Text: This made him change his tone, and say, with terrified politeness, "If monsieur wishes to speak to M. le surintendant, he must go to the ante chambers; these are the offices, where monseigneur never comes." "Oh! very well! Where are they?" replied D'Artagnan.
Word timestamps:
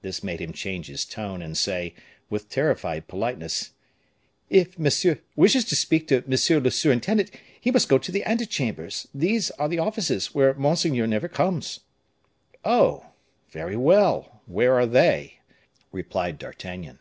This 0.00 0.24
made 0.24 0.40
him 0.40 0.54
change 0.54 0.86
his 0.86 1.04
tone, 1.04 1.42
and 1.42 1.54
say, 1.54 1.92
with 2.30 2.48
terrified 2.48 3.08
politeness, 3.08 3.72
"If 4.48 4.78
monsieur 4.78 5.18
wishes 5.36 5.66
to 5.66 5.76
speak 5.76 6.08
to 6.08 6.16
M. 6.24 6.30
le 6.30 6.38
surintendant, 6.70 7.30
he 7.60 7.70
must 7.70 7.86
go 7.86 7.98
to 7.98 8.10
the 8.10 8.24
ante 8.24 8.46
chambers; 8.46 9.06
these 9.12 9.50
are 9.58 9.68
the 9.68 9.78
offices, 9.80 10.34
where 10.34 10.54
monseigneur 10.54 11.06
never 11.06 11.28
comes." 11.28 11.80
"Oh! 12.64 13.10
very 13.50 13.76
well! 13.76 14.40
Where 14.46 14.72
are 14.76 14.86
they?" 14.86 15.40
replied 15.92 16.38
D'Artagnan. 16.38 16.98